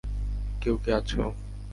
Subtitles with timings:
[0.61, 1.21] কেউ কি আছো?